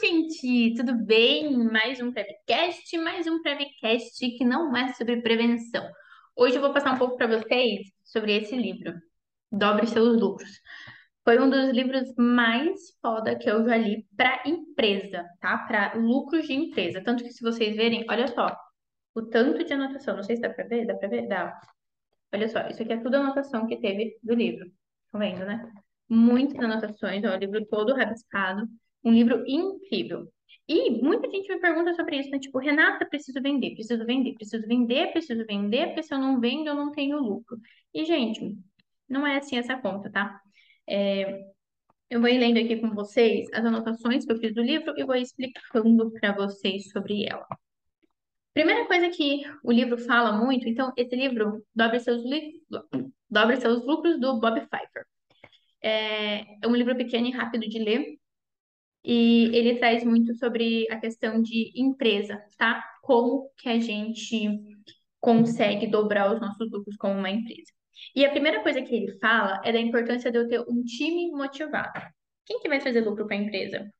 [0.00, 1.56] gente, tudo bem?
[1.70, 5.88] Mais um Prevcast, mais um Prevcast que não é sobre prevenção.
[6.34, 8.94] Hoje eu vou passar um pouco para vocês sobre esse livro,
[9.52, 10.50] Dobre Seus Lucros.
[11.22, 15.58] Foi um dos livros mais foda que eu já li para empresa, tá?
[15.58, 17.02] Para lucros de empresa.
[17.02, 18.54] Tanto que se vocês verem, olha só,
[19.14, 21.28] o tanto de anotação, não sei se dá para ver, dá para ver?
[21.28, 21.60] Dá.
[22.32, 24.66] Olha só, isso aqui é tudo anotação que teve do livro.
[25.06, 25.72] Estão vendo, né?
[26.08, 28.68] Muitas anotações, o livro todo rabiscado.
[29.04, 30.28] Um livro incrível.
[30.66, 32.38] E muita gente me pergunta sobre isso, né?
[32.38, 36.68] Tipo, Renata, preciso vender, preciso vender, preciso vender, preciso vender, porque se eu não vendo,
[36.68, 37.58] eu não tenho lucro.
[37.92, 38.56] E, gente,
[39.08, 40.40] não é assim essa conta, tá?
[40.88, 41.44] É,
[42.10, 45.16] eu vou lendo aqui com vocês as anotações que eu fiz do livro e vou
[45.16, 47.46] explicando para vocês sobre ela.
[48.54, 52.22] Primeira coisa que o livro fala muito, então, esse livro, Dobre Seus,
[53.28, 55.04] Dobre Seus Lucros, do Bob Pfeiffer.
[55.82, 58.16] É, é um livro pequeno e rápido de ler,
[59.04, 62.82] e ele traz muito sobre a questão de empresa, tá?
[63.02, 64.48] Como que a gente
[65.20, 67.72] consegue dobrar os nossos lucros como uma empresa.
[68.14, 71.30] E a primeira coisa que ele fala é da importância de eu ter um time
[71.32, 72.00] motivado.
[72.44, 73.90] Quem que vai trazer lucro para a empresa?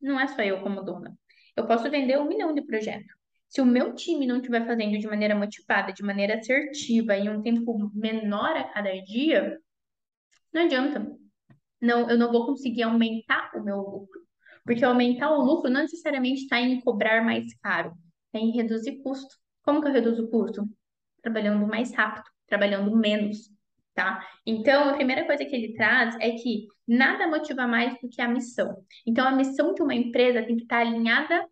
[0.00, 1.16] Não é só eu como dona.
[1.56, 3.12] Eu posso vender um milhão de projetos.
[3.48, 7.42] Se o meu time não estiver fazendo de maneira motivada, de maneira assertiva, em um
[7.42, 9.58] tempo menor a cada dia,
[10.52, 11.04] não adianta.
[11.80, 14.19] Não, eu não vou conseguir aumentar o meu lucro.
[14.64, 17.92] Porque aumentar o lucro não necessariamente está em cobrar mais caro,
[18.32, 19.34] é em reduzir custo.
[19.62, 20.68] Como que eu reduzo o custo?
[21.22, 23.50] Trabalhando mais rápido, trabalhando menos,
[23.94, 24.26] tá?
[24.46, 28.28] Então, a primeira coisa que ele traz é que nada motiva mais do que a
[28.28, 28.84] missão.
[29.06, 31.46] Então, a missão de uma empresa tem que estar alinhada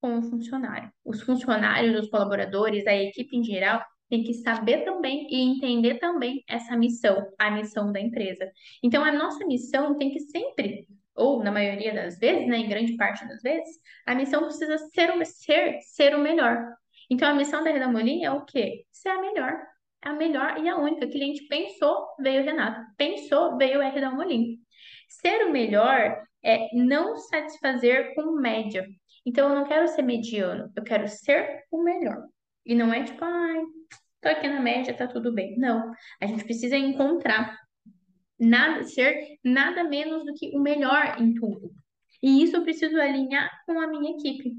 [0.00, 0.92] com o funcionário.
[1.04, 6.44] Os funcionários, os colaboradores, a equipe em geral, tem que saber também e entender também
[6.48, 8.50] essa missão, a missão da empresa.
[8.82, 12.96] Então, a nossa missão tem que sempre ou na maioria das vezes, né, em grande
[12.96, 16.74] parte das vezes, a missão precisa ser, o, ser, ser o melhor.
[17.10, 18.84] Então, a missão da Reda Molin é o quê?
[18.90, 19.56] Ser a melhor.
[20.02, 21.06] A melhor e a única.
[21.06, 22.80] O cliente pensou, veio o Renato.
[22.96, 24.58] Pensou, veio o R da Molin.
[25.08, 28.86] Ser o melhor é não satisfazer com média.
[29.24, 32.26] Então, eu não quero ser mediano, eu quero ser o melhor.
[32.66, 33.62] E não é tipo, ai,
[34.20, 35.58] tô aqui na média, tá tudo bem.
[35.58, 35.92] Não.
[36.20, 37.58] A gente precisa encontrar
[38.38, 41.72] nada, ser nada menos do que o melhor em tudo.
[42.22, 44.56] E isso eu preciso alinhar com a minha equipe.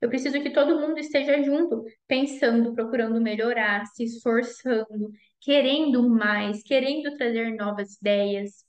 [0.00, 7.16] Eu preciso que todo mundo esteja junto, pensando, procurando melhorar, se esforçando, querendo mais, querendo
[7.16, 8.64] trazer novas ideias.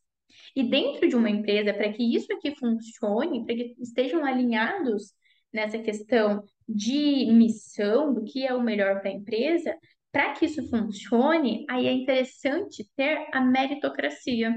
[0.55, 5.13] E dentro de uma empresa, para que isso aqui funcione, para que estejam alinhados
[5.53, 9.75] nessa questão de missão, do que é o melhor para a empresa,
[10.12, 14.53] para que isso funcione, aí é interessante ter a meritocracia,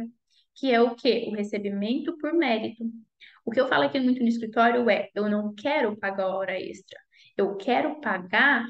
[0.54, 1.26] que é o quê?
[1.28, 2.84] O recebimento por mérito.
[3.44, 6.98] O que eu falo aqui muito no escritório é: eu não quero pagar hora extra,
[7.36, 8.64] eu quero pagar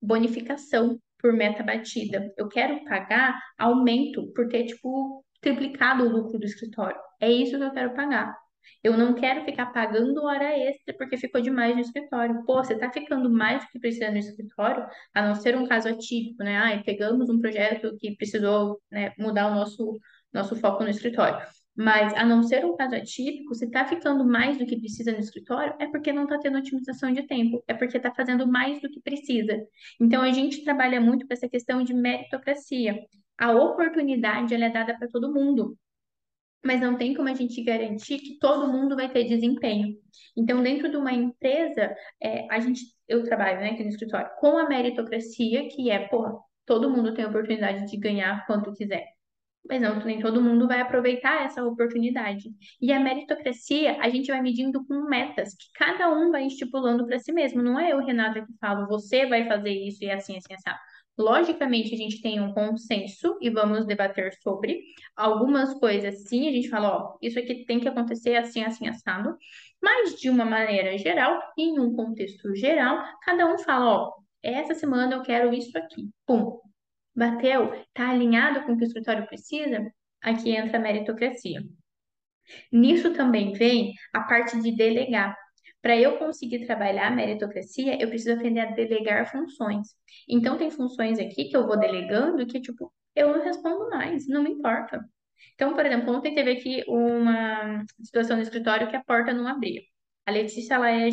[0.00, 6.44] bonificação por meta batida, eu quero pagar aumento por ter, tipo, triplicado o lucro do
[6.44, 6.98] escritório.
[7.20, 8.36] É isso que eu quero pagar.
[8.82, 12.44] Eu não quero ficar pagando hora extra porque ficou demais no escritório.
[12.44, 15.88] Pô, você tá ficando mais do que precisa no escritório, a não ser um caso
[15.88, 16.56] atípico, né?
[16.56, 19.98] Ai, pegamos um projeto que precisou, né, mudar o nosso,
[20.32, 21.44] nosso foco no escritório.
[21.76, 25.20] Mas, a não ser um caso atípico, se está ficando mais do que precisa no
[25.20, 28.90] escritório, é porque não está tendo otimização de tempo, é porque está fazendo mais do
[28.90, 29.56] que precisa.
[30.00, 32.98] Então, a gente trabalha muito com essa questão de meritocracia.
[33.38, 35.76] A oportunidade ela é dada para todo mundo
[36.64, 39.96] mas não tem como a gente garantir que todo mundo vai ter desempenho.
[40.36, 44.58] Então, dentro de uma empresa, é, a gente, eu trabalho né, aqui no escritório com
[44.58, 46.34] a meritocracia, que é, porra,
[46.66, 49.06] todo mundo tem a oportunidade de ganhar quanto quiser.
[49.68, 52.48] Mas não, nem todo mundo vai aproveitar essa oportunidade.
[52.80, 57.18] E a meritocracia, a gente vai medindo com metas que cada um vai estipulando para
[57.18, 57.62] si mesmo.
[57.62, 60.78] Não é eu, Renata, que falo, você vai fazer isso e assim, assim, assim.
[61.18, 64.80] Logicamente, a gente tem um consenso e vamos debater sobre
[65.16, 66.28] algumas coisas.
[66.28, 69.36] Sim, a gente fala, ó, isso aqui tem que acontecer assim, assim, assado.
[69.82, 75.16] Mas de uma maneira geral, em um contexto geral, cada um fala, ó, essa semana
[75.16, 76.08] eu quero isso aqui.
[76.24, 76.60] Pum.
[77.16, 79.90] Bateu, tá alinhado com o que o escritório precisa?
[80.22, 81.62] Aqui entra a meritocracia.
[82.72, 85.36] Nisso também vem a parte de delegar.
[85.80, 89.88] Para eu conseguir trabalhar a meritocracia, eu preciso aprender a delegar funções.
[90.28, 94.42] Então, tem funções aqui que eu vou delegando que, tipo, eu não respondo mais, não
[94.42, 95.04] me importa.
[95.54, 99.82] Então, por exemplo, ontem teve aqui uma situação no escritório que a porta não abria.
[100.26, 101.08] A Letícia, ela é,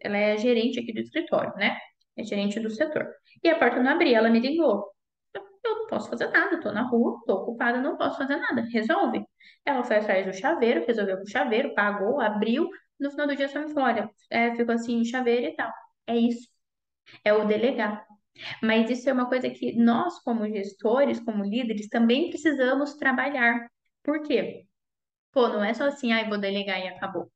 [0.00, 1.76] ela é gerente aqui do escritório, né?
[2.16, 3.08] É gerente do setor.
[3.42, 4.92] E a porta não abria, ela me ligou.
[5.34, 8.62] Eu não posso fazer nada, tô na rua, tô ocupada, não posso fazer nada.
[8.70, 9.24] Resolve.
[9.64, 12.68] Ela foi atrás do chaveiro, resolveu com o chaveiro, pagou, abriu,
[13.00, 15.72] no final do dia só me fala, olha, é, ficou assim, chaveiro e tal.
[16.06, 16.48] É isso.
[17.24, 18.06] É o delegar.
[18.62, 23.68] Mas isso é uma coisa que nós, como gestores, como líderes, também precisamos trabalhar.
[24.02, 24.66] Por quê?
[25.32, 27.30] Pô, não é só assim, ai, vou delegar e acabou.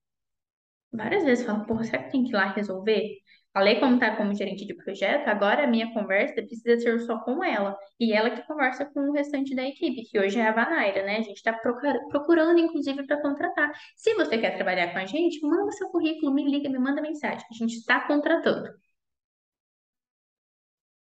[0.92, 3.18] Várias vezes eu falo, pô, será que tem que ir lá resolver?
[3.52, 7.42] Falei como tá como gerente de projeto, agora a minha conversa precisa ser só com
[7.42, 7.76] ela.
[7.98, 11.16] E ela que conversa com o restante da equipe, que hoje é a Vanaira, né?
[11.16, 13.72] A gente está procurando, inclusive, para contratar.
[13.96, 17.44] Se você quer trabalhar com a gente, manda seu currículo, me liga, me manda mensagem.
[17.50, 18.68] A gente está contratando.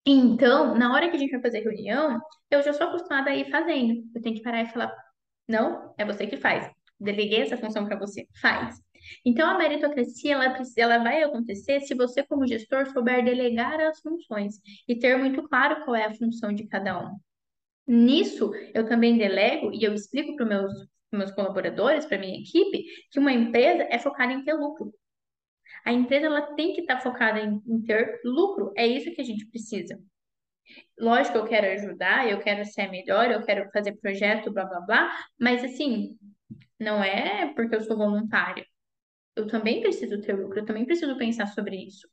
[0.06, 3.50] Então, na hora que a gente vai fazer reunião, eu já sou acostumada a ir
[3.52, 4.04] fazendo.
[4.16, 4.92] Eu tenho que parar e falar:
[5.48, 6.70] não, é você que faz.
[7.00, 8.82] Deleguei essa função para você, faz.
[9.26, 14.56] Então, a meritocracia ela, ela vai acontecer se você, como gestor, souber delegar as funções
[14.88, 17.18] e ter muito claro qual é a função de cada um.
[17.88, 22.86] Nisso, eu também delego e eu explico para os meus, meus colaboradores, para minha equipe,
[23.12, 24.94] que uma empresa é focada em ter lucro.
[25.86, 28.72] A empresa ela tem que estar tá focada em, em ter lucro.
[28.78, 30.00] É isso que a gente precisa.
[31.00, 35.26] Lógico, eu quero ajudar, eu quero ser melhor, eu quero fazer projeto, blá blá blá,
[35.40, 36.18] mas assim,
[36.80, 38.66] não é porque eu sou voluntária.
[39.36, 42.08] Eu também preciso ter lucro, eu também preciso pensar sobre isso.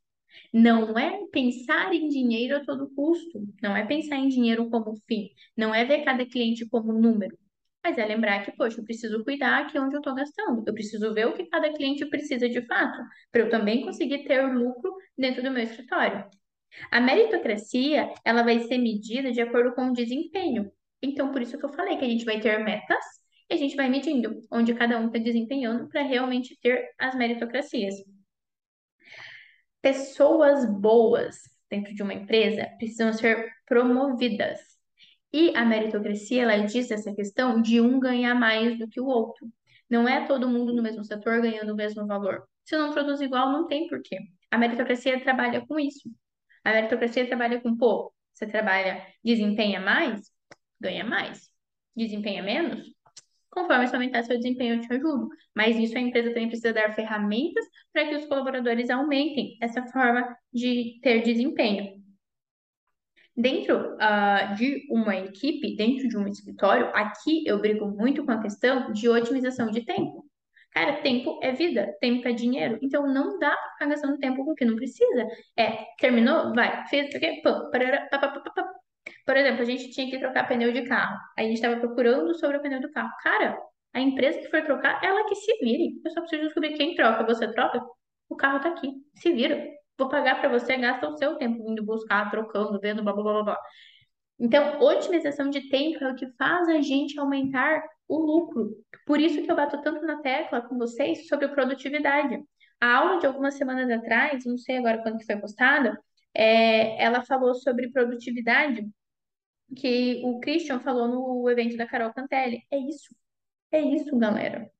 [0.53, 5.31] Não é pensar em dinheiro a todo custo, não é pensar em dinheiro como fim,
[5.57, 7.37] não é ver cada cliente como número,
[7.83, 11.15] mas é lembrar que, poxa, eu preciso cuidar aqui onde eu estou gastando, eu preciso
[11.15, 13.01] ver o que cada cliente precisa de fato,
[13.33, 16.29] para eu também conseguir ter lucro dentro do meu escritório.
[16.91, 20.71] A meritocracia, ela vai ser medida de acordo com o desempenho.
[21.01, 23.05] Então, por isso que eu falei que a gente vai ter metas
[23.49, 27.95] e a gente vai medindo onde cada um está desempenhando para realmente ter as meritocracias.
[29.81, 31.37] Pessoas boas
[31.71, 34.59] dentro de uma empresa precisam ser promovidas.
[35.33, 39.47] E a meritocracia, ela diz essa questão de um ganhar mais do que o outro.
[39.89, 42.49] Não é todo mundo no mesmo setor ganhando o mesmo valor.
[42.65, 44.19] Se não produz igual, não tem porquê.
[44.51, 46.11] A meritocracia trabalha com isso.
[46.65, 50.33] A meritocracia trabalha com, pô, você trabalha, desempenha mais,
[50.81, 51.49] ganha mais.
[51.95, 52.96] Desempenha menos,
[53.57, 55.29] conforme você aumentar seu desempenho, eu te ajudo.
[55.55, 60.37] Mas isso a empresa também precisa dar ferramentas para que os colaboradores aumentem essa forma
[60.53, 61.97] de ter desempenho.
[63.35, 68.41] Dentro uh, de uma equipe, dentro de um escritório, aqui eu brigo muito com a
[68.41, 70.27] questão de otimização de tempo.
[70.71, 72.79] Cara, tempo é vida, tempo é dinheiro.
[72.83, 75.27] Então não dá para ficar gastando tempo com o que não precisa.
[75.57, 76.53] É, terminou?
[76.55, 76.87] Vai.
[76.89, 77.41] Fez o quê?
[79.27, 81.19] Por exemplo, a gente tinha que trocar pneu de carro.
[81.37, 83.11] Aí a gente estava procurando sobre o pneu do carro.
[83.23, 83.59] Cara,
[83.93, 86.01] a empresa que for trocar, ela que se vire.
[86.05, 87.25] Eu só preciso descobrir quem troca.
[87.25, 87.85] Você troca?
[88.29, 88.93] O carro tá aqui.
[89.17, 89.67] Se vira.
[89.99, 93.43] Vou pagar para você, gasta o seu tempo indo buscar, trocando, vendo, blá, blá, blá,
[93.43, 93.59] blá.
[94.39, 98.77] Então, otimização de tempo é o que faz a gente aumentar o lucro.
[99.07, 102.39] Por isso que eu bato tanto na tecla com vocês sobre produtividade.
[102.81, 105.99] A aula de algumas semanas atrás, não sei agora quando que foi postada,
[106.35, 108.87] é, ela falou sobre produtividade,
[109.75, 112.63] que o Christian falou no evento da Carol Cantelli.
[112.71, 113.15] É isso.
[113.73, 114.71] É isso, galera.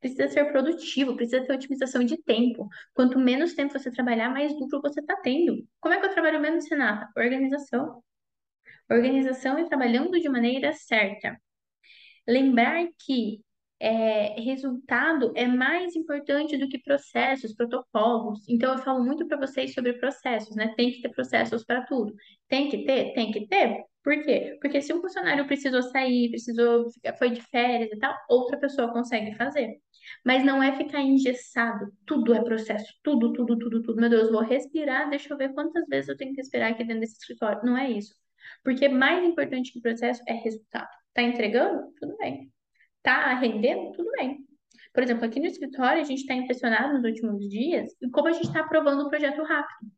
[0.00, 2.68] Precisa ser produtivo, precisa ter otimização de tempo.
[2.94, 5.66] Quanto menos tempo você trabalhar, mais lucro você está tendo.
[5.80, 7.10] Como é que eu trabalho menos, Renata?
[7.16, 8.02] Organização.
[8.90, 11.40] Organização e trabalhando de maneira certa.
[12.26, 13.40] Lembrar que
[13.80, 18.48] é, resultado é mais importante do que processos, protocolos.
[18.48, 20.74] Então, eu falo muito para vocês sobre processos, né?
[20.76, 22.14] Tem que ter processos para tudo.
[22.48, 23.12] Tem que ter?
[23.14, 23.84] Tem que ter.
[24.02, 24.56] Por quê?
[24.60, 26.86] Porque se um funcionário precisou sair, precisou,
[27.18, 29.76] foi de férias e tal, outra pessoa consegue fazer.
[30.24, 31.92] Mas não é ficar engessado.
[32.06, 32.92] Tudo é processo.
[33.02, 34.00] Tudo, tudo, tudo, tudo.
[34.00, 37.00] Meu Deus, vou respirar, deixa eu ver quantas vezes eu tenho que respirar aqui dentro
[37.00, 37.60] desse escritório.
[37.64, 38.14] Não é isso.
[38.64, 40.88] Porque mais importante que o processo é resultado.
[41.14, 41.92] Tá entregando?
[42.00, 42.50] Tudo bem.
[43.08, 43.92] Tá rendendo?
[43.92, 44.44] Tudo bem.
[44.92, 48.32] Por exemplo, aqui no escritório, a gente está impressionado nos últimos dias em como a
[48.32, 49.90] gente está aprovando o projeto rápido.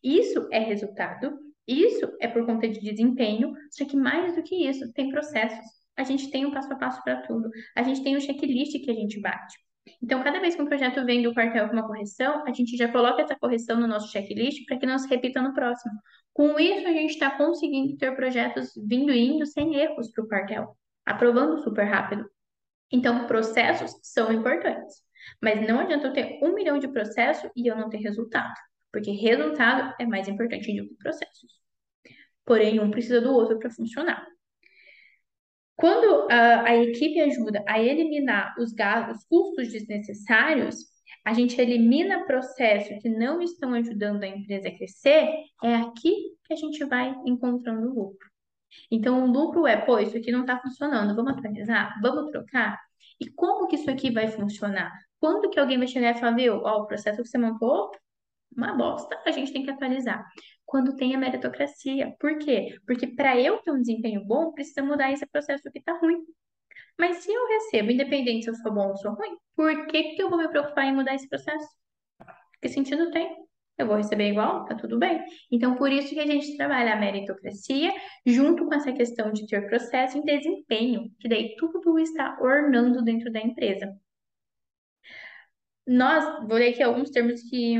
[0.00, 4.92] Isso é resultado, isso é por conta de desempenho, só que mais do que isso,
[4.92, 5.66] tem processos.
[5.96, 7.50] A gente tem um passo a passo para tudo.
[7.74, 9.56] A gente tem um checklist que a gente bate.
[10.00, 12.86] Então, cada vez que um projeto vem do quartel com uma correção, a gente já
[12.86, 15.92] coloca essa correção no nosso checklist para que não se repita no próximo.
[16.32, 20.28] Com isso, a gente está conseguindo ter projetos vindo e indo sem erros para o
[20.28, 22.32] quartel, aprovando super rápido.
[22.94, 25.02] Então, processos são importantes.
[25.42, 28.54] Mas não adianta eu ter um milhão de processos e eu não ter resultado.
[28.92, 31.50] Porque resultado é mais importante do que processos.
[32.44, 34.24] Porém, um precisa do outro para funcionar.
[35.74, 40.76] Quando a, a, equipe ajuda a eliminar os gastos, os custos desnecessários,
[41.24, 45.34] a gente elimina processos que não estão ajudando a empresa a crescer,
[45.64, 48.33] é aqui que a gente vai encontrando lucro.
[48.90, 52.80] Então, o lucro é, pô, isso aqui não está funcionando, vamos atualizar, vamos trocar.
[53.20, 54.92] E como que isso aqui vai funcionar?
[55.20, 57.90] Quando que alguém vai chegar e falar, viu, ó, o processo que você montou,
[58.56, 60.24] uma bosta, a gente tem que atualizar.
[60.64, 62.14] Quando tem a meritocracia.
[62.18, 62.78] Por quê?
[62.86, 66.24] Porque para eu ter um desempenho bom, precisa mudar esse processo que está ruim.
[66.98, 70.22] Mas se eu recebo, independente se eu sou bom ou sou ruim, por que que
[70.22, 71.68] eu vou me preocupar em mudar esse processo?
[72.60, 73.43] Que sentido tem?
[73.76, 74.64] Eu vou receber igual?
[74.66, 75.20] Tá tudo bem.
[75.50, 77.92] Então, por isso que a gente trabalha a meritocracia
[78.24, 83.32] junto com essa questão de ter processo em desempenho, que daí tudo está ornando dentro
[83.32, 83.92] da empresa.
[85.86, 87.74] Nós, vou ler aqui alguns termos que,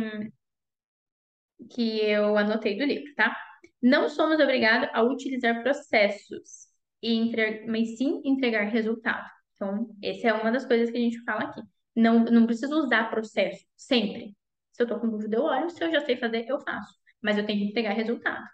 [1.71, 3.37] que eu anotei do livro, tá?
[3.81, 6.69] Não somos obrigados a utilizar processos,
[7.03, 9.29] e mas sim entregar resultado.
[9.55, 11.63] Então, essa é uma das coisas que a gente fala aqui.
[11.95, 14.35] Não, não preciso usar processo, sempre.
[14.75, 15.71] Se eu tô com dúvida, eu olho.
[15.71, 16.95] Se eu já sei fazer, eu faço.
[17.23, 18.45] Mas eu tenho que entregar resultado.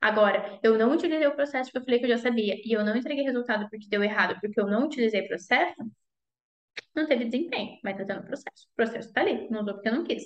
[0.00, 2.84] Agora, eu não utilizei o processo porque eu falei que eu já sabia e eu
[2.84, 5.74] não entreguei resultado porque deu errado, porque eu não utilizei processo,
[6.94, 8.66] não teve desempenho, mas tá tendo processo.
[8.72, 10.24] O processo tá ali, não usou porque eu não quis.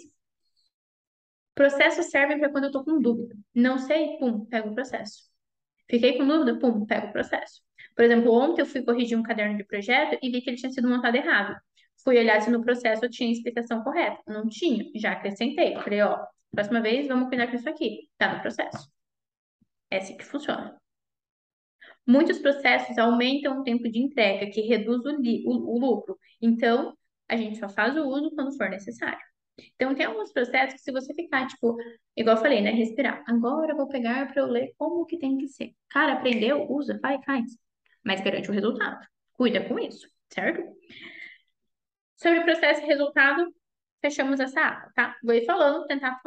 [1.54, 3.36] Processos servem para quando eu tô com dúvida.
[3.54, 5.28] Não sei, pum, pego o processo.
[5.90, 7.62] Fiquei com dúvida, pum, pego o processo.
[7.96, 10.70] Por exemplo, ontem eu fui corrigir um caderno de projeto e vi que ele tinha
[10.70, 11.56] sido montado errado.
[12.08, 14.18] Fui olhar se no processo eu tinha a explicação correta.
[14.26, 15.74] Não tinha, já acrescentei.
[15.74, 16.18] Falei, ó,
[16.50, 18.08] próxima vez vamos cuidar com isso aqui.
[18.16, 18.90] Tá no processo.
[19.90, 20.74] É assim que funciona.
[22.06, 26.18] Muitos processos aumentam o tempo de entrega, que reduz o, o, o lucro.
[26.40, 26.96] Então,
[27.28, 29.20] a gente só faz o uso quando for necessário.
[29.74, 31.76] Então, tem alguns processos que se você ficar, tipo,
[32.16, 32.70] igual eu falei, né?
[32.70, 33.22] Respirar.
[33.28, 35.74] Agora eu vou pegar para eu ler como que tem que ser.
[35.90, 36.72] Cara, aprendeu?
[36.72, 37.50] Usa, vai, faz.
[38.02, 39.06] Mas garante o resultado.
[39.34, 40.62] Cuida com isso, certo?
[42.18, 43.46] Sobre processo e resultado,
[44.00, 45.16] fechamos essa aba, tá?
[45.22, 46.20] Vou ir falando, tentar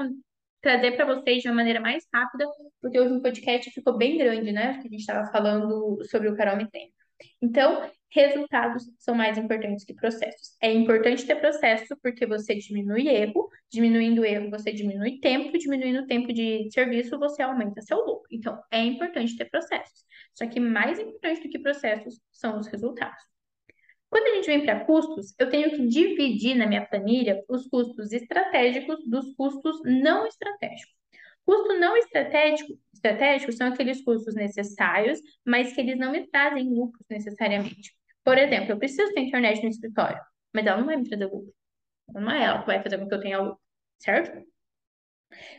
[0.61, 2.45] trazer para vocês de uma maneira mais rápida,
[2.81, 4.73] porque hoje o podcast ficou bem grande, né?
[4.73, 6.93] Porque a gente estava falando sobre o Carol Treino.
[7.41, 10.55] Então, resultados são mais importantes que processos.
[10.61, 16.07] É importante ter processo porque você diminui erro, diminuindo erro você diminui tempo, diminuindo o
[16.07, 18.27] tempo de serviço você aumenta seu lucro.
[18.31, 20.05] Então, é importante ter processos.
[20.33, 23.30] Só que mais importante do que processos são os resultados.
[24.11, 28.11] Quando a gente vem para custos, eu tenho que dividir na minha planilha os custos
[28.11, 30.93] estratégicos dos custos não estratégicos.
[31.45, 37.05] Custo não estratégico, estratégico são aqueles custos necessários, mas que eles não me trazem lucros
[37.09, 37.95] necessariamente.
[38.21, 40.19] Por exemplo, eu preciso ter internet no escritório,
[40.53, 41.53] mas ela não vai me trazer lucro.
[42.13, 43.61] Não é ela que vai fazer com que eu tenha lucro,
[43.97, 44.45] certo?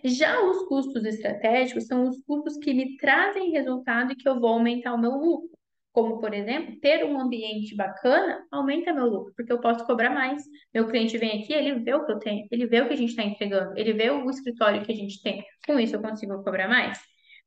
[0.04, 4.50] Já os custos estratégicos são os custos que me trazem resultado e que eu vou
[4.50, 5.50] aumentar o meu lucro.
[5.92, 10.42] Como, por exemplo, ter um ambiente bacana aumenta meu lucro, porque eu posso cobrar mais.
[10.72, 12.96] Meu cliente vem aqui, ele vê o que eu tenho, ele vê o que a
[12.96, 15.44] gente está entregando, ele vê o escritório que a gente tem.
[15.66, 16.98] Com isso, eu consigo cobrar mais.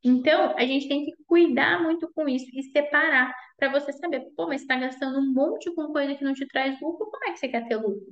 [0.04, 4.48] Então, a gente tem que cuidar muito com isso e separar para você saber, pô,
[4.48, 7.40] mas está gastando um monte com coisa que não te traz lucro, como é que
[7.40, 8.06] você quer ter lucro?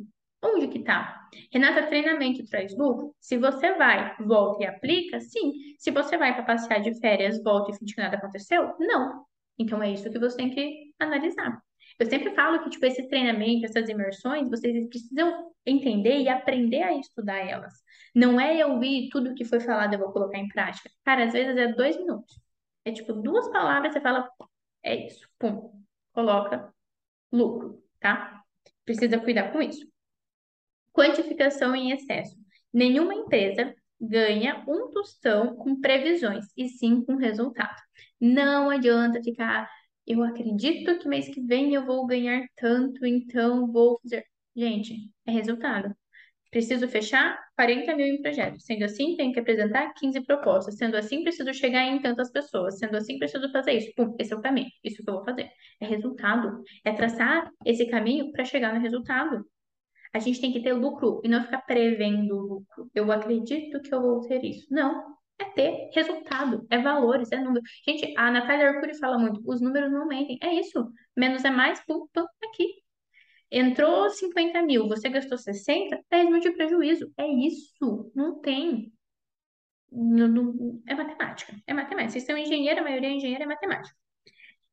[0.43, 1.29] Onde que tá?
[1.53, 3.15] Renata, treinamento traz lucro?
[3.19, 5.53] Se você vai, volta e aplica, sim.
[5.77, 9.23] Se você vai para passear de férias, volta e finge que nada aconteceu, não.
[9.57, 11.61] Então é isso que você tem que analisar.
[11.99, 16.97] Eu sempre falo que, tipo, esse treinamento, essas imersões, vocês precisam entender e aprender a
[16.97, 17.73] estudar elas.
[18.15, 20.89] Não é eu ouvir tudo que foi falado, eu vou colocar em prática.
[21.03, 22.39] Cara, às vezes é dois minutos.
[22.85, 24.29] É tipo duas palavras, você fala,
[24.83, 25.71] é isso, pum,
[26.11, 26.73] coloca
[27.31, 28.43] lucro, tá?
[28.85, 29.87] Precisa cuidar com isso.
[30.91, 32.35] Quantificação em excesso.
[32.71, 37.75] Nenhuma empresa ganha um tostão com previsões, e sim com resultado.
[38.19, 39.69] Não adianta ficar,
[40.05, 44.25] eu acredito que mês que vem eu vou ganhar tanto, então vou fazer.
[44.55, 44.95] Gente,
[45.25, 45.95] é resultado.
[46.51, 48.63] Preciso fechar 40 mil em projetos.
[48.63, 50.75] Sendo assim, tenho que apresentar 15 propostas.
[50.77, 52.77] Sendo assim, preciso chegar em tantas pessoas.
[52.77, 53.91] Sendo assim, preciso fazer isso.
[53.95, 54.69] Pum, esse é o caminho.
[54.83, 55.49] Isso que eu vou fazer.
[55.81, 56.61] É resultado.
[56.85, 59.43] É traçar esse caminho para chegar no resultado.
[60.13, 62.89] A gente tem que ter lucro e não ficar prevendo lucro.
[62.93, 64.67] Eu acredito que eu vou ter isso.
[64.71, 65.13] Não.
[65.39, 67.63] É ter resultado, é valores, é número.
[67.85, 70.37] Gente, a Natália Arcuri fala muito, os números não mentem.
[70.41, 70.91] É isso.
[71.17, 72.65] Menos é mais, pum, pum, aqui.
[73.51, 77.11] Entrou 50 mil, você gastou 60, 10 mil de prejuízo.
[77.17, 78.11] É isso.
[78.15, 78.93] Não tem.
[79.91, 81.55] Não, não, é matemática.
[81.67, 82.11] É matemática.
[82.11, 83.95] Vocês são engenheiro, a maioria é engenheiro, é matemática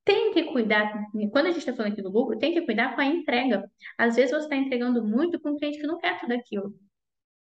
[0.05, 3.01] tem que cuidar, quando a gente está falando aqui do lucro, tem que cuidar com
[3.01, 3.71] a entrega.
[3.99, 6.75] Às vezes você está entregando muito com um cliente que não quer tudo aquilo.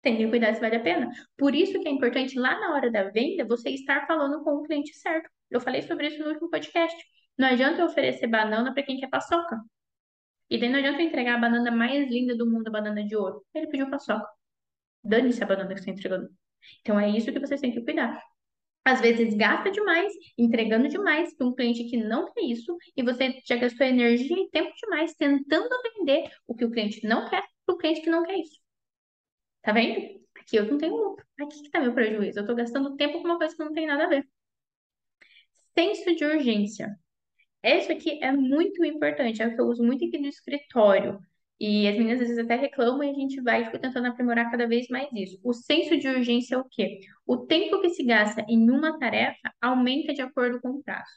[0.02, 1.10] Tem que cuidar se vale a pena.
[1.36, 4.62] Por isso que é importante lá na hora da venda você estar falando com o
[4.62, 5.28] cliente certo.
[5.50, 6.96] Eu falei sobre isso no último podcast.
[7.36, 9.60] Não adianta eu oferecer banana para quem quer paçoca.
[10.48, 13.16] E daí não adianta eu entregar a banana mais linda do mundo, a banana de
[13.16, 13.44] ouro.
[13.54, 14.26] Ele pediu paçoca.
[15.02, 16.30] Dane-se a banana que você está entregando.
[16.80, 18.22] Então é isso que vocês têm que cuidar.
[18.87, 23.43] Às vezes gasta demais, entregando demais para um cliente que não quer isso, e você
[23.45, 27.75] já gastou energia e tempo demais tentando vender o que o cliente não quer para
[27.75, 28.61] o cliente que não quer isso.
[29.61, 30.21] Tá vendo?
[30.38, 31.26] Aqui eu não tenho lucro.
[31.40, 32.38] Aqui que tá meu prejuízo.
[32.38, 34.28] Eu estou gastando tempo com uma coisa que não tem nada a ver.
[35.76, 36.97] Senso de urgência.
[37.64, 41.19] Isso aqui é muito importante, é o que eu uso muito aqui no escritório.
[41.58, 44.66] E as meninas às vezes até reclamam e a gente vai tipo, tentando aprimorar cada
[44.66, 45.40] vez mais isso.
[45.42, 47.00] O senso de urgência é o quê?
[47.26, 51.10] O tempo que se gasta em uma tarefa aumenta de acordo com o prazo.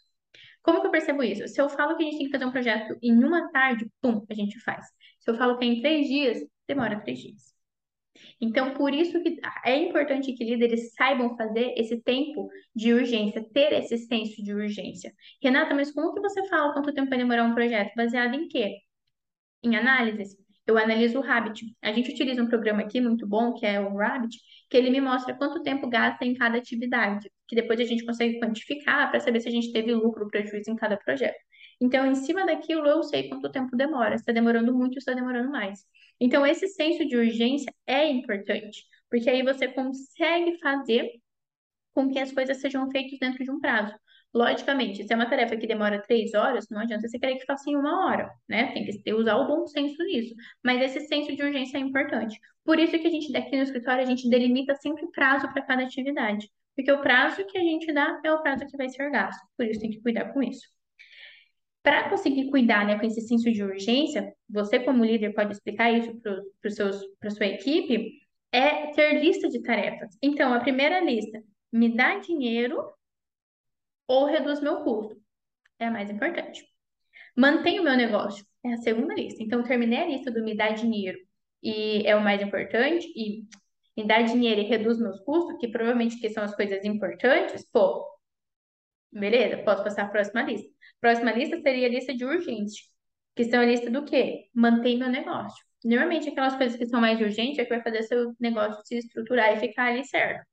[0.62, 1.48] Como que eu percebo isso?
[1.48, 4.26] Se eu falo que a gente tem que fazer um projeto em uma tarde, pum,
[4.30, 4.86] a gente faz.
[5.20, 7.54] Se eu falo que é em três dias, demora três dias.
[8.42, 13.74] Então, por isso que é importante que líderes saibam fazer esse tempo de urgência, ter
[13.74, 15.14] esse senso de urgência.
[15.42, 17.94] Renata, mas como que você fala quanto tempo vai demorar um projeto?
[17.96, 18.78] Baseado em quê?
[19.64, 20.36] Em análises,
[20.70, 21.66] eu analiso o Rabbit.
[21.82, 24.38] A gente utiliza um programa aqui muito bom, que é o Rabbit,
[24.70, 28.40] que ele me mostra quanto tempo gasta em cada atividade, que depois a gente consegue
[28.40, 31.40] quantificar para saber se a gente teve lucro ou prejuízo em cada projeto.
[31.82, 35.10] Então, em cima daquilo, eu sei quanto tempo demora, se está demorando muito ou se
[35.10, 35.80] está demorando mais.
[36.20, 41.10] Então, esse senso de urgência é importante, porque aí você consegue fazer
[41.94, 43.94] com que as coisas sejam feitas dentro de um prazo.
[44.34, 47.68] Logicamente, se é uma tarefa que demora três horas, não adianta você querer que faça
[47.70, 48.72] em uma hora, né?
[48.74, 50.36] Tem que usar o bom senso nisso.
[50.64, 52.40] Mas esse senso de urgência é importante.
[52.64, 55.84] Por isso que a gente, daqui no escritório, a gente delimita sempre prazo para cada
[55.84, 56.48] atividade.
[56.76, 59.42] Porque o prazo que a gente dá é o prazo que vai ser gasto.
[59.58, 60.68] Por isso tem que cuidar com isso.
[61.82, 66.14] Para conseguir cuidar né, com esse senso de urgência, você como líder pode explicar isso
[66.22, 68.12] para a sua equipe,
[68.52, 70.16] é ter lista de tarefas.
[70.22, 72.84] Então, a primeira lista, me dá dinheiro
[74.10, 75.16] ou reduz meu custo.
[75.78, 76.66] É a mais importante.
[77.38, 78.44] Mantenho meu negócio.
[78.66, 79.42] É a segunda lista.
[79.42, 81.18] Então, terminei a lista do me dá dinheiro
[81.64, 83.08] e é o mais importante.
[83.16, 83.46] E
[83.96, 87.64] me dá dinheiro e reduz meus custos, que provavelmente que são as coisas importantes.
[87.72, 88.04] Pô,
[89.12, 90.68] beleza, posso passar a próxima lista.
[91.00, 92.90] Próxima lista seria a lista de urgentes,
[93.36, 94.50] que são a lista do quê?
[94.54, 95.64] Mantém meu negócio.
[95.86, 99.56] Normalmente, aquelas coisas que são mais urgentes é que vai fazer seu negócio se estruturar
[99.56, 100.46] e ficar ali certo.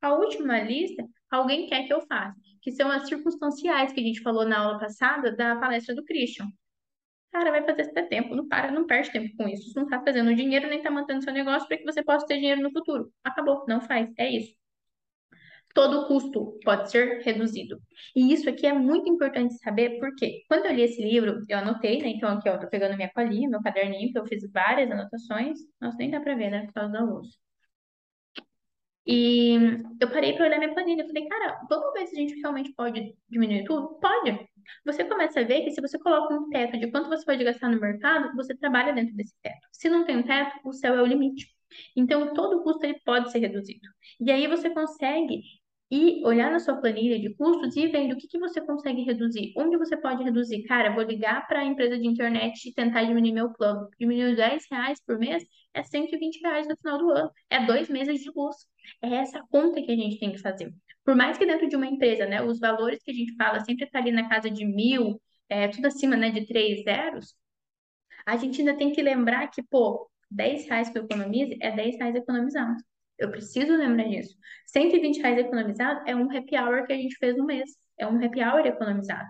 [0.00, 4.22] A última lista, alguém quer que eu faça que são as circunstanciais que a gente
[4.22, 6.46] falou na aula passada da palestra do Christian.
[7.32, 9.72] Cara, vai fazer ter tempo, não para, não perde tempo com isso.
[9.72, 12.36] Você não tá fazendo dinheiro nem tá mantendo seu negócio para que você possa ter
[12.36, 13.12] dinheiro no futuro.
[13.24, 14.54] Acabou, não faz, é isso.
[15.74, 17.80] Todo custo pode ser reduzido.
[18.14, 22.02] E isso aqui é muito importante saber, porque quando eu li esse livro, eu anotei,
[22.02, 22.08] né?
[22.08, 25.58] Então aqui, ó, tô pegando minha colinha, meu caderninho, que eu fiz várias anotações.
[25.80, 26.66] Nossa, nem dá pra ver, né?
[26.66, 27.41] Por causa da luz.
[29.06, 29.54] E
[30.00, 31.02] eu parei para olhar minha planilha.
[31.02, 33.98] Eu falei, cara, vamos ver se a gente realmente pode diminuir tudo?
[34.00, 34.48] Pode.
[34.84, 37.68] Você começa a ver que se você coloca um teto de quanto você pode gastar
[37.68, 39.66] no mercado, você trabalha dentro desse teto.
[39.72, 41.48] Se não tem um teto, o céu é o limite.
[41.96, 43.88] Então, todo custo ele pode ser reduzido.
[44.20, 45.42] E aí você consegue
[45.94, 49.52] e olhar na sua planilha de custos e vendo o que, que você consegue reduzir.
[49.54, 50.62] Onde você pode reduzir?
[50.62, 53.90] Cara, vou ligar para a empresa de internet e tentar diminuir meu plano.
[54.00, 57.30] Diminuir 10 reais por mês é 120 reais no final do ano.
[57.50, 58.56] É dois meses de luz.
[59.02, 60.72] É essa conta que a gente tem que fazer.
[61.04, 63.84] Por mais que dentro de uma empresa, né, os valores que a gente fala sempre
[63.84, 67.34] está ali na casa de mil, é, tudo acima né, de três zeros,
[68.24, 71.98] a gente ainda tem que lembrar que, pô, 10 reais que eu economize é 10
[71.98, 72.82] reais economizado.
[73.18, 74.36] Eu preciso lembrar disso.
[74.66, 77.70] 120 reais economizado é um happy hour que a gente fez no mês.
[77.98, 79.28] É um happy hour economizado.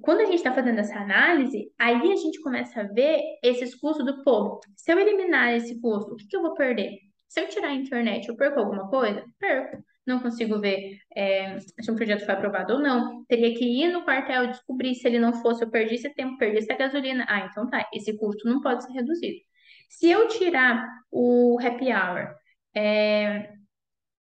[0.00, 4.06] Quando a gente está fazendo essa análise, aí a gente começa a ver esses custos
[4.06, 4.60] do povo.
[4.76, 6.98] Se eu eliminar esse custo, o que, que eu vou perder?
[7.28, 9.24] Se eu tirar a internet, eu perco alguma coisa?
[9.38, 9.82] Perco.
[10.06, 13.24] Não consigo ver é, se um projeto foi aprovado ou não.
[13.26, 16.58] Teria que ir no quartel descobrir se ele não fosse, eu perdi esse tempo, perdi
[16.58, 17.26] essa gasolina.
[17.28, 19.47] Ah, então tá, esse custo não pode ser reduzido.
[19.88, 22.34] Se eu tirar o happy hour,
[22.74, 23.50] é,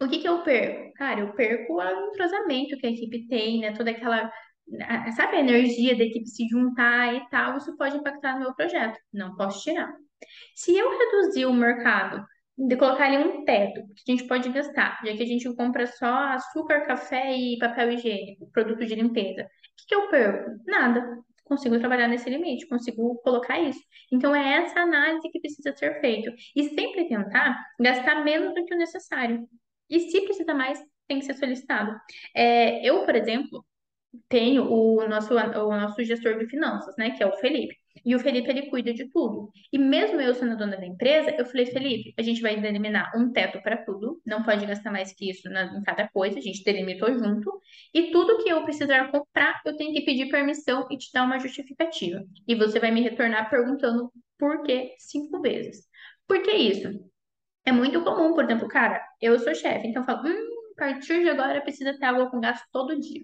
[0.01, 0.93] o que que eu perco?
[0.93, 3.73] Cara, eu perco o entrosamento que a equipe tem, né?
[3.73, 4.32] Toda aquela,
[5.15, 8.97] sabe, a energia da equipe se juntar e tal, isso pode impactar no meu projeto.
[9.13, 9.91] Não posso tirar.
[10.56, 12.25] Se eu reduzir o mercado,
[12.58, 15.86] de colocar ali um teto que a gente pode gastar, já que a gente compra
[15.88, 19.45] só açúcar, café e papel higiênico, produto de limpeza, o
[19.78, 20.51] que que eu perco?
[20.65, 21.06] Nada
[21.45, 23.79] consigo trabalhar nesse limite, consigo colocar isso.
[24.12, 26.34] Então, é essa análise que precisa ser feita.
[26.55, 29.47] E sempre tentar gastar menos do que o necessário.
[29.89, 31.95] E se precisa mais, tem que ser solicitado.
[32.36, 33.65] É, eu, por exemplo,
[34.29, 37.75] tenho o nosso, o nosso gestor de finanças, né, que é o Felipe.
[38.06, 39.50] E o Felipe, ele cuida de tudo.
[39.74, 43.32] E mesmo eu sendo dona da empresa, eu falei, Felipe, a gente vai deliminar um
[43.32, 46.63] teto para tudo, não pode gastar mais que isso na, em cada coisa, a gente
[46.63, 47.62] delimitou junto.
[47.94, 51.39] E tudo que eu precisar comprar, eu tenho que pedir permissão e te dar uma
[51.39, 52.24] justificativa.
[52.48, 55.88] E você vai me retornar perguntando por que cinco vezes.
[56.28, 56.89] Por que isso?
[57.65, 61.24] É muito comum, por exemplo, cara, eu sou chefe, então eu falo, hum, a partir
[61.24, 63.24] de agora precisa ter água com gás todo dia.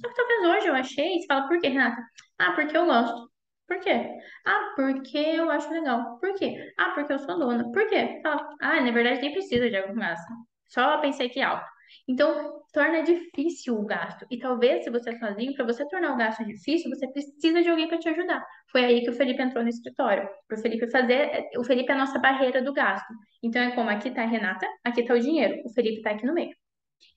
[0.00, 2.02] Só que talvez hoje eu achei, você fala, por quê, Renata?
[2.38, 3.29] Ah, porque eu gosto.
[3.70, 4.18] Por quê?
[4.44, 6.18] Ah, porque eu acho legal.
[6.18, 6.72] Por quê?
[6.76, 7.70] Ah, porque eu sou dona.
[7.70, 8.20] Por quê?
[8.60, 10.18] Ah, na verdade nem precisa de água com gás.
[10.66, 11.64] Só pensei que alto.
[12.08, 14.26] Então, torna difícil o gasto.
[14.28, 17.68] E talvez, se você é sozinho, para você tornar o gasto difícil, você precisa de
[17.70, 18.44] alguém para te ajudar.
[18.72, 20.28] Foi aí que o Felipe entrou no escritório.
[20.48, 21.48] Para o Felipe fazer.
[21.56, 23.12] O Felipe é a nossa barreira do gasto.
[23.40, 25.62] Então, é como aqui está a Renata, aqui está o dinheiro.
[25.64, 26.59] O Felipe está aqui no meio.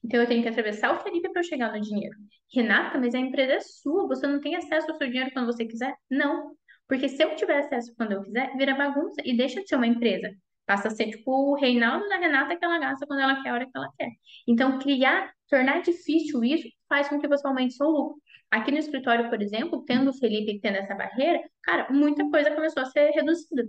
[0.04, 2.14] Então, eu tenho que atravessar o Felipe para eu chegar no dinheiro.
[2.52, 4.06] Renata, mas a empresa é sua.
[4.08, 5.94] Você não tem acesso ao seu dinheiro quando você quiser?
[6.10, 6.54] Não.
[6.88, 9.86] Porque se eu tiver acesso quando eu quiser, vira bagunça e deixa de ser uma
[9.86, 10.30] empresa.
[10.66, 13.54] Passa a ser tipo o Reinaldo da Renata que ela gasta quando ela quer, a
[13.54, 14.10] hora que ela quer.
[14.46, 18.20] Então, criar, tornar difícil isso faz com que você aumente seu lucro.
[18.50, 22.82] Aqui no escritório, por exemplo, tendo o Felipe tendo essa barreira, cara, muita coisa começou
[22.82, 23.68] a ser reduzida.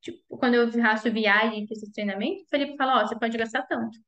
[0.00, 3.36] Tipo, quando eu faço viagem para esses treinamentos, o Felipe fala, ó, oh, você pode
[3.36, 3.98] gastar tanto.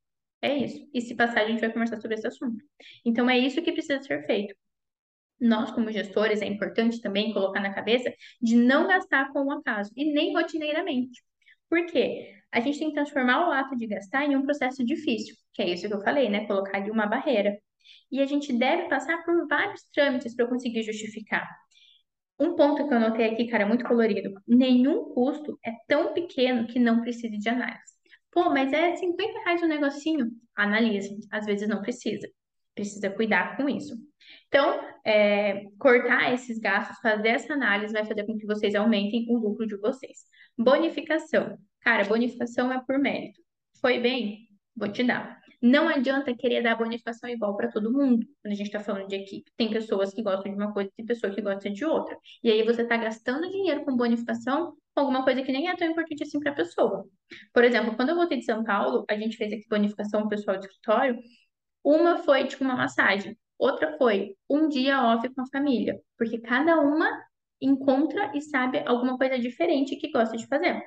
[0.41, 0.89] É isso.
[0.93, 2.63] E se passar, a gente vai conversar sobre esse assunto.
[3.05, 4.55] Então, é isso que precisa ser feito.
[5.39, 9.91] Nós, como gestores, é importante também colocar na cabeça de não gastar com o acaso
[9.95, 11.23] e nem rotineiramente.
[11.69, 12.35] Por quê?
[12.51, 15.69] A gente tem que transformar o ato de gastar em um processo difícil, que é
[15.69, 16.45] isso que eu falei, né?
[16.45, 17.57] Colocar ali uma barreira.
[18.11, 21.47] E a gente deve passar por vários trâmites para conseguir justificar.
[22.39, 26.79] Um ponto que eu notei aqui, cara, muito colorido: nenhum custo é tão pequeno que
[26.79, 28.00] não precise de análise.
[28.31, 30.31] Pô, mas é 50 reais um negocinho?
[30.55, 32.27] Analise, às vezes não precisa.
[32.73, 33.95] Precisa cuidar com isso.
[34.47, 39.37] Então, é, cortar esses gastos, fazer essa análise vai fazer com que vocês aumentem o
[39.37, 40.19] lucro de vocês.
[40.57, 41.57] Bonificação.
[41.81, 43.41] Cara, bonificação é por mérito.
[43.81, 44.47] Foi bem?
[44.75, 45.40] Vou te dar.
[45.61, 49.15] Não adianta querer dar bonificação igual para todo mundo, quando a gente está falando de
[49.15, 49.51] equipe.
[49.55, 52.17] Tem pessoas que gostam de uma coisa e tem pessoas que gostam de outra.
[52.43, 55.87] E aí você está gastando dinheiro com bonificação com alguma coisa que nem é tão
[55.87, 57.05] importante assim para a pessoa.
[57.53, 60.65] Por exemplo, quando eu voltei de São Paulo, a gente fez aqui bonificação pessoal de
[60.65, 61.19] escritório.
[61.83, 63.37] Uma foi tipo uma massagem.
[63.57, 67.07] Outra foi um dia off com a família, porque cada uma
[67.61, 70.81] encontra e sabe alguma coisa diferente que gosta de fazer.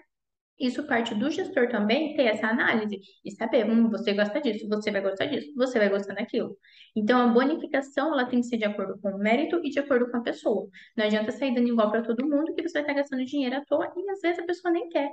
[0.58, 4.90] Isso parte do gestor também ter essa análise e saber, hum, você gosta disso, você
[4.90, 6.56] vai gostar disso, você vai gostar daquilo.
[6.94, 10.08] Então, a bonificação ela tem que ser de acordo com o mérito e de acordo
[10.10, 10.68] com a pessoa.
[10.96, 13.64] Não adianta sair dando igual para todo mundo que você vai estar gastando dinheiro à
[13.64, 15.10] toa e às vezes a pessoa nem quer.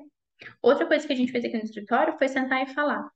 [0.62, 3.10] Outra coisa que a gente fez aqui no escritório foi sentar e falar: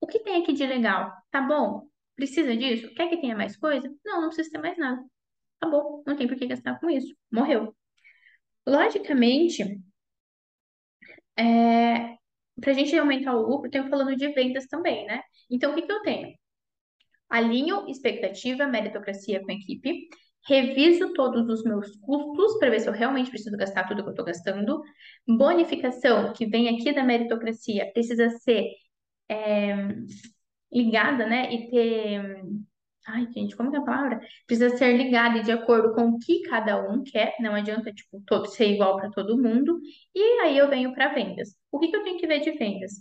[0.00, 1.12] o que tem aqui de legal?
[1.30, 1.86] Tá bom?
[2.16, 2.92] Precisa disso?
[2.94, 3.88] Quer que tenha mais coisa?
[4.04, 5.02] Não, não precisa ter mais nada.
[5.60, 6.02] Acabou.
[6.06, 7.14] Não tem por que gastar com isso.
[7.30, 7.74] Morreu.
[8.66, 9.80] Logicamente,
[11.40, 12.16] é,
[12.60, 15.22] para a gente aumentar o lucro, tenho falando de vendas também, né?
[15.50, 16.34] Então, o que, que eu tenho?
[17.28, 20.08] Alinho expectativa, meritocracia com a equipe,
[20.46, 24.12] reviso todos os meus custos para ver se eu realmente preciso gastar tudo que eu
[24.12, 24.82] estou gastando.
[25.26, 28.66] Bonificação, que vem aqui da meritocracia, precisa ser
[29.28, 29.74] é,
[30.72, 31.52] ligada, né?
[31.54, 32.42] E ter.
[33.06, 34.20] Ai, gente, como que é a palavra?
[34.46, 37.34] Precisa ser ligada de acordo com o que cada um quer.
[37.40, 39.80] Não adianta, tipo, todo, ser igual para todo mundo.
[40.14, 41.56] E aí eu venho para vendas.
[41.72, 42.92] O que, que eu tenho que ver de vendas?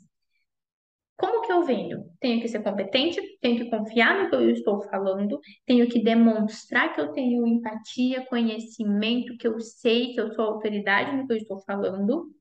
[1.17, 2.05] Como que eu vendo?
[2.19, 6.93] Tenho que ser competente, tenho que confiar no que eu estou falando, tenho que demonstrar
[6.95, 11.37] que eu tenho empatia, conhecimento, que eu sei que eu sou autoridade no que eu
[11.37, 12.33] estou falando.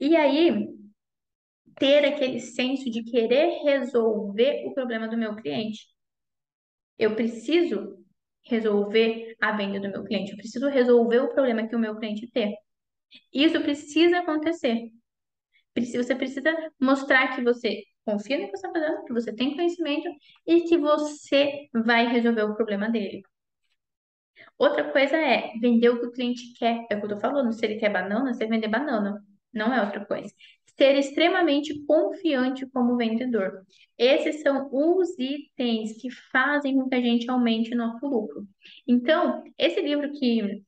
[0.00, 0.68] E aí,
[1.78, 5.86] ter aquele senso de querer resolver o problema do meu cliente.
[6.98, 7.98] Eu preciso
[8.44, 12.30] resolver a venda do meu cliente, eu preciso resolver o problema que o meu cliente
[12.30, 12.56] tem.
[13.32, 14.90] Isso precisa acontecer.
[15.76, 20.08] Você precisa mostrar que você confia no que você está fazendo, que você tem conhecimento
[20.46, 23.22] e que você vai resolver o problema dele.
[24.58, 26.86] Outra coisa é vender o que o cliente quer.
[26.90, 27.52] É o que eu estou falando.
[27.52, 29.22] Se ele quer banana, você vender banana.
[29.52, 30.32] Não é outra coisa
[30.82, 33.64] ser extremamente confiante como vendedor.
[33.96, 38.48] Esses são os itens que fazem com que a gente aumente o nosso lucro.
[38.84, 40.64] Então, esse livro que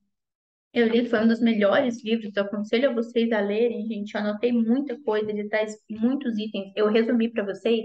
[0.72, 4.14] eu li foi um dos melhores livros, eu aconselho a vocês a lerem, gente.
[4.14, 6.72] Eu anotei muita coisa, ele traz muitos itens.
[6.76, 7.84] Eu resumi para vocês.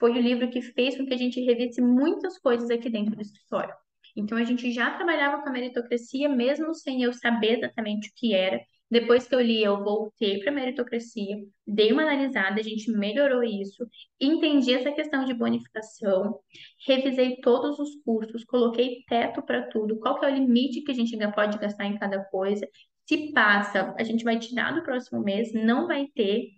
[0.00, 3.20] Foi o livro que fez com que a gente revisse muitas coisas aqui dentro do
[3.20, 3.74] escritório.
[4.16, 8.32] Então, a gente já trabalhava com a meritocracia, mesmo sem eu saber exatamente o que
[8.32, 8.62] era.
[8.90, 13.42] Depois que eu li, eu voltei para a meritocracia, dei uma analisada, a gente melhorou
[13.42, 13.84] isso,
[14.20, 16.38] entendi essa questão de bonificação,
[16.86, 20.94] revisei todos os custos, coloquei teto para tudo, qual que é o limite que a
[20.94, 22.66] gente ainda pode gastar em cada coisa.
[23.04, 26.48] Se passa, a gente vai tirar do próximo mês, não vai ter.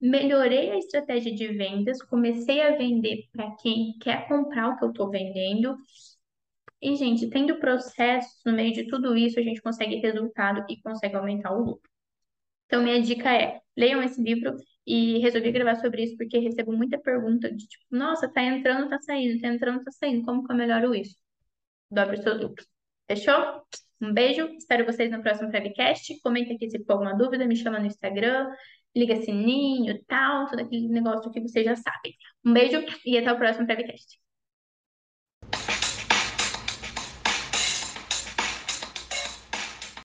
[0.00, 4.90] Melhorei a estratégia de vendas, comecei a vender para quem quer comprar o que eu
[4.90, 5.76] estou vendendo
[6.80, 11.16] e, gente, tendo processo no meio de tudo isso, a gente consegue resultado e consegue
[11.16, 11.90] aumentar o lucro.
[12.66, 16.98] Então, minha dica é: leiam esse livro E resolvi gravar sobre isso porque recebo muita
[16.98, 20.24] pergunta de tipo, nossa, tá entrando, tá saindo, tá entrando, tá saindo.
[20.24, 21.16] Como que eu melhoro isso?
[21.90, 22.68] Dobre os seus lucros.
[23.08, 23.62] Fechou?
[24.00, 26.20] Um beijo, espero vocês no próximo Prevcast.
[26.22, 28.50] Comenta aqui se for alguma dúvida, me chama no Instagram,
[28.96, 32.14] liga sininho, tal, todo aquele negócio que vocês já sabem.
[32.44, 34.27] Um beijo e até o próximo Prevcast.